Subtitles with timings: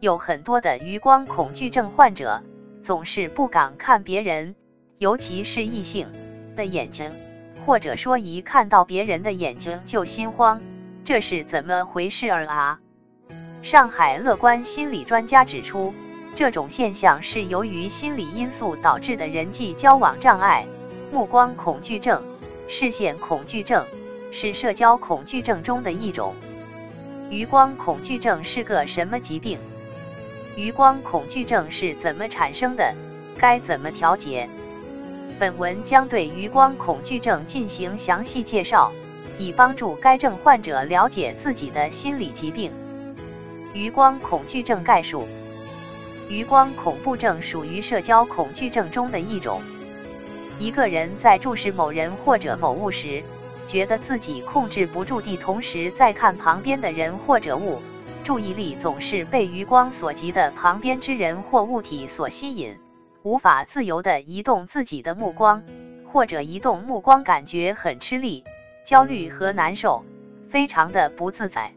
[0.00, 2.42] 有很多的余光恐惧症患者
[2.82, 4.56] 总是不敢看别人，
[4.96, 6.08] 尤其是异性
[6.56, 7.12] 的眼睛，
[7.66, 10.62] 或者说一看到别人的眼睛就心慌，
[11.04, 12.80] 这是怎么回事儿啊？
[13.60, 15.92] 上海乐观心理专家指出，
[16.34, 20.66] 这种现象是由于心理因素导致的人际交往障碍，
[21.12, 22.24] 目光恐惧症、
[22.66, 23.84] 视线恐惧症
[24.32, 26.34] 是社交恐惧症中的一种。
[27.28, 29.60] 余光恐惧症是个什么疾病？
[30.60, 32.94] 余光恐惧症是怎么产生的？
[33.38, 34.46] 该怎么调节？
[35.38, 38.92] 本文将对余光恐惧症进行详细介绍，
[39.38, 42.70] 以帮助该症患者了解自己的心理疾病。
[43.72, 45.26] 余光恐惧症概述：
[46.28, 49.62] 余光恐怖症属于社交恐惧症中的一种。
[50.58, 53.24] 一个人在注视某人或者某物时，
[53.64, 57.80] 觉得自己控制不住地同时在看旁边的人或者物，
[58.22, 62.78] 注意力总是被余光所及的旁边之人或物体所吸引，
[63.22, 65.62] 无法自由地移动自己的目光，
[66.06, 68.44] 或者移动目光感觉很吃力、
[68.84, 70.04] 焦虑和难受，
[70.48, 71.72] 非常的不自在。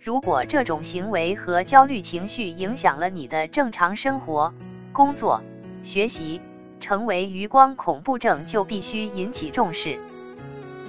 [0.00, 4.54] 如果这种行为和焦虑情绪影响了你的正常生活、
[4.92, 5.42] 工作、
[5.82, 6.40] 学习，
[6.80, 9.98] 成为余光恐怖症，就必须引起重视。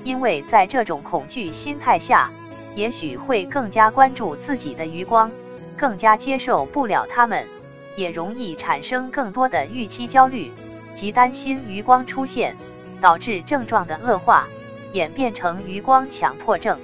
[0.03, 2.31] 因为在这种恐惧心态下，
[2.75, 5.31] 也许会更加关注自己的余光，
[5.77, 7.47] 更加接受不了他们，
[7.95, 10.51] 也容易产生更多的预期焦虑
[10.93, 12.55] 及担心余光出现，
[13.01, 14.47] 导致症状的恶化，
[14.93, 16.79] 演变成余光强迫症。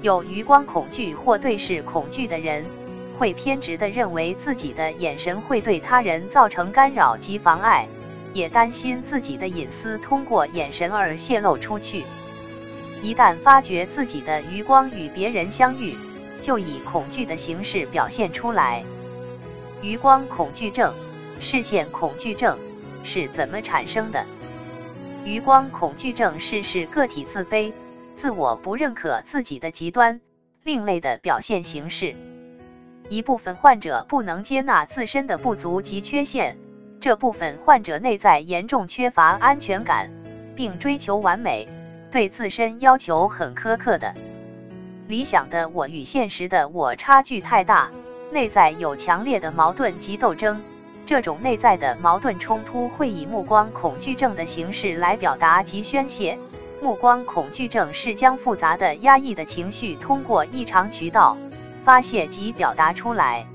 [0.00, 2.64] 有余光恐惧或对视恐惧的人，
[3.18, 7.88] 会偏执地认为自己的眼神会对他人造成干扰及妨碍，
[8.32, 12.04] 也担心自己的隐私通过眼神而泄露出去。
[13.02, 15.96] 一旦发觉自己的余光与别人相遇，
[16.40, 18.84] 就以恐惧的形式表现出来。
[19.82, 20.94] 余光恐惧症、
[21.38, 22.58] 视线恐惧症
[23.02, 24.26] 是怎么产生的？
[25.24, 27.72] 余光恐惧症是是个体自卑。
[28.14, 30.20] 自我不认可自己的极端、
[30.64, 32.16] 另类的表现形式。
[33.08, 36.58] 一部分患者不能接纳自身的不足及缺陷，
[36.98, 40.10] 这部分患者内在严重缺乏安全感，
[40.56, 41.68] 并追求完美，
[42.10, 44.14] 对自身要求很苛刻的。
[45.06, 47.90] 理想的我与现实的我差距太大，
[48.32, 50.62] 内在有强烈的矛盾及斗争。
[51.06, 56.38] 这种内在的矛盾冲突会以目光恐惧症的形式来表达及宣泄。
[56.82, 61.36] 目光恐惧症是将复杂的、压抑的情绪通过异常渠道
[61.82, 63.46] 发泄及表达出来。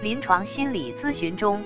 [0.00, 1.62] 临床心理咨询中，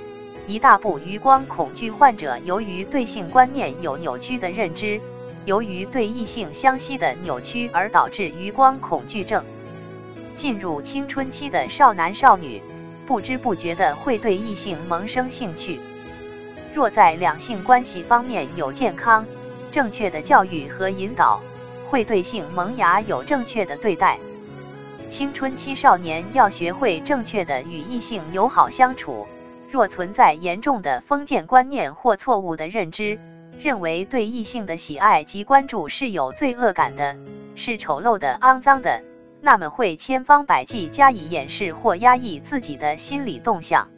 [0.46, 5.00] 一大部余光恐惧患者由于对性观念有扭曲的认知，
[5.46, 9.42] 由于对异性相吸的扭曲而导致余光恐惧症。
[10.34, 12.60] 进入青春期的少男少女，
[13.06, 15.80] 不知不觉的会对异性萌生兴趣。
[16.74, 19.24] 若在两性关系方面有健康。
[19.68, 21.42] 正确的教育和引导，
[21.90, 24.18] 会对性萌芽有正确的对待。
[25.08, 29.26] 青春期少年要学会正确的与异性友好相处。
[29.68, 33.18] 若存在严重的封建观念或错误的认知，
[33.58, 37.16] 认为对异性的喜爱及关注是有罪恶感的，
[37.54, 39.02] 是丑陋的、肮脏的，
[39.40, 43.88] 那么会千方百计加以掩饰或压抑自己的心理动向。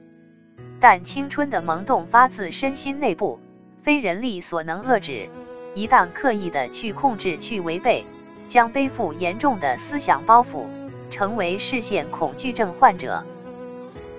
[0.80, 3.40] 但青春的萌动发自身心内部，
[3.82, 5.28] 非人力所能遏制。
[5.74, 8.06] 一旦刻意的去控制、去违背，
[8.46, 10.66] 将背负严重的思想包袱，
[11.10, 13.24] 成为视线恐惧症患者。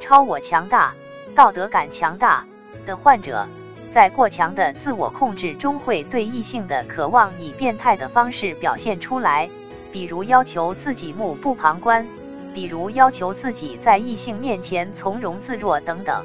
[0.01, 0.93] 超我强大、
[1.33, 2.45] 道德感强大
[2.85, 3.47] 的患者，
[3.89, 9.49] 在过强的自我控制中，会对异性的渴望以变态的方式表现出来，
[9.91, 12.05] 比如要求自己目不旁观，
[12.53, 16.23] 比如要求自己在异性面前从容自若等等。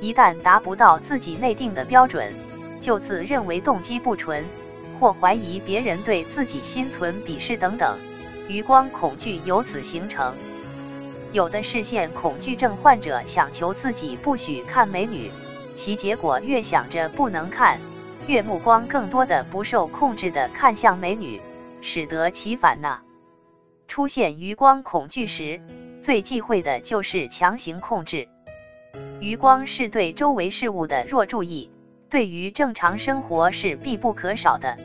[0.00, 2.34] 一旦达不到自己内定的标准，
[2.80, 4.44] 就自认为动机不纯，
[5.00, 7.98] 或怀疑别人对自己心存鄙视等等，
[8.46, 10.34] 余光恐惧由此形成。
[11.32, 15.30] 有的视线恐惧症患者强求自己不许看美女，
[15.78, 17.80] 其结果越想着不能看，
[18.26, 21.40] 越目光更多的不受控制的看向美女，
[21.80, 22.98] 使得其反呢。
[23.86, 25.60] 出现余光恐惧时，
[26.02, 28.26] 最忌讳的就是强行控制。
[29.20, 31.70] 余光是对周围事物的弱注意。
[32.10, 34.78] 对于正常生活是必不可少的。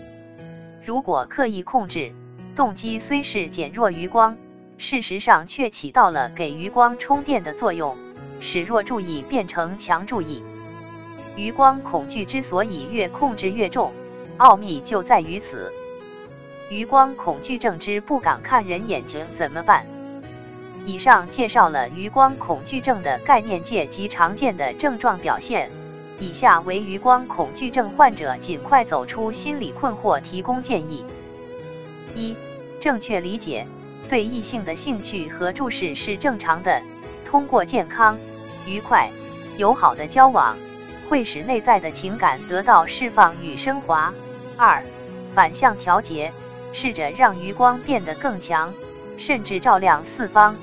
[0.86, 2.14] 如果刻意控制，
[2.56, 4.38] 动机虽是减弱余光，
[4.78, 7.98] 事实上却起到了给余光充电的作用，
[8.40, 10.44] 使弱注意变成强注意。
[11.36, 13.94] 余光恐惧之所以越控制越重，
[14.38, 15.72] 奥秘就在于此。
[16.70, 19.86] 余光恐惧症之不敢看人眼睛怎么办？
[20.86, 25.72] 以上介绍了余光恐惧症的概念界及常见的症状表现。
[26.20, 31.04] 以下为余光恐惧症患者尽快走出心理困惑提供建议：
[32.16, 32.36] 一、
[32.80, 33.68] 正确理解，
[34.08, 36.82] 对异性的兴趣和注视是正常的，
[37.26, 38.18] 通过健康、
[38.66, 39.10] 愉快、
[39.58, 40.56] 友好的交往，
[41.14, 44.12] 会使内在的情感得到释放与升华。
[44.58, 44.84] 二、
[45.32, 46.34] 反向调节，
[46.72, 48.74] 试着让余光变得更强，
[49.16, 50.56] 甚至照亮四方。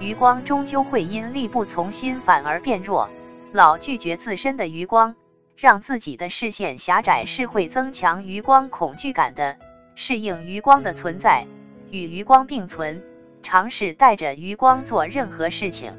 [0.00, 3.10] 余光终究会因力不从心反而变弱。
[3.52, 5.14] 老拒绝自身的余光，
[5.58, 9.58] 让自己的视线狭窄，是会增强余光恐惧感的。
[9.94, 11.46] 适应余光的存在，
[11.90, 13.02] 与余光并存，
[13.42, 15.92] 尝试带着余光做任何事情。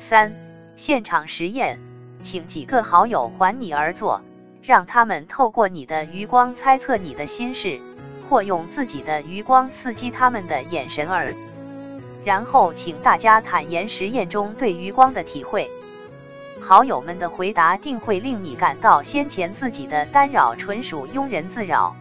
[0.00, 0.34] 三、
[0.74, 1.78] 现场实验，
[2.22, 4.22] 请几个好友环你而坐，
[4.62, 7.80] 让他们透过你的余光猜测你的心事，
[8.30, 11.34] 或用自己的余光刺激他们的眼神儿。
[12.24, 15.68] 然后请大家坦言实验中对余光的体会。
[16.60, 21.96] 好友们的回答定会令你感到先前自己的干扰纯属庸人自扰。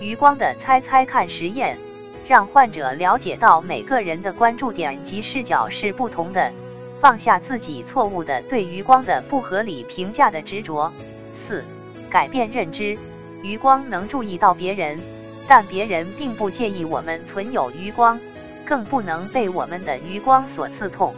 [0.00, 1.78] 余光的猜猜看实验，
[2.26, 6.50] 让患者了解到每个人的关注点及视角是不同的，
[6.98, 10.92] 放下自己错误的对余光的不合理评价的执着。
[11.32, 11.64] 四、
[12.08, 12.98] 改变认知，
[13.42, 15.00] 余光能注意到别人，
[15.46, 18.18] 但别人并不介意我们存有余光，
[18.64, 21.14] 更不能被我们的余光所刺痛。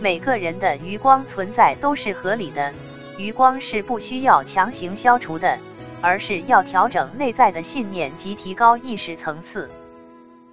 [0.00, 2.72] 每个人的余光存在都是合理的，
[3.16, 5.58] 余光是不需要强行消除的，
[6.00, 9.70] 而是要调整内在的信念及提高意识层次。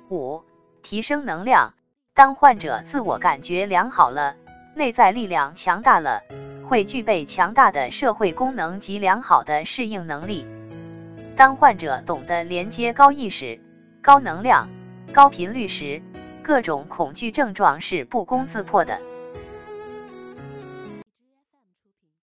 [0.10, 0.44] 五、
[0.84, 1.74] 提升能量。
[2.18, 4.36] 当患者自我感觉良好了，
[4.74, 6.24] 内在力量强大了，
[6.66, 10.48] 会具备强大的社会功能及良好的适应能力。
[11.36, 13.62] 当患者懂得连接高意识、
[14.02, 14.68] 高能量、
[15.14, 16.02] 高频率时，
[16.42, 19.00] 各种恐惧症状是不攻自破的。